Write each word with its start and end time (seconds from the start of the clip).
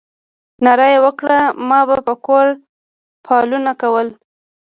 ناره 0.63 0.87
یې 0.93 0.99
وکړه 1.05 1.39
ما 1.69 1.79
به 1.87 1.97
په 2.07 2.13
کور 2.25 2.45
فالونه 3.25 3.71
کول. 3.81 4.07